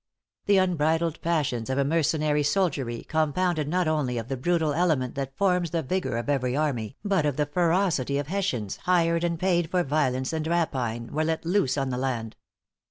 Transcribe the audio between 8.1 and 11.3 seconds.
of Hessians, hired and paid for violence and rapine, were